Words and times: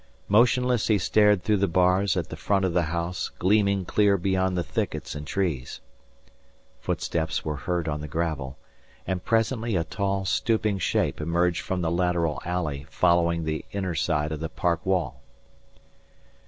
Motionless 0.29 0.87
he 0.87 0.97
stared 0.97 1.43
through 1.43 1.57
the 1.57 1.67
bars 1.67 2.17
at 2.17 2.29
the 2.29 2.35
front 2.35 2.65
of 2.65 2.73
the 2.73 2.81
house 2.89 3.29
gleaming 3.37 3.85
clear 3.85 4.17
beyond 4.17 4.57
the 4.57 4.63
thickets 4.63 5.13
and 5.13 5.27
trees. 5.27 5.79
Footsteps 6.79 7.45
were 7.45 7.55
heard 7.57 7.87
on 7.87 8.01
the 8.01 8.07
gravel, 8.07 8.57
and 9.05 9.23
presently 9.23 9.75
a 9.75 9.83
tall 9.83 10.25
stooping 10.25 10.79
shape 10.79 11.21
emerged 11.21 11.61
from 11.61 11.81
the 11.81 11.91
lateral 11.91 12.41
alley 12.43 12.87
following 12.89 13.43
the 13.43 13.63
inner 13.73 13.93
side 13.93 14.31
of 14.31 14.39
the 14.39 14.49
park 14.49 14.83
wall. 14.87 15.21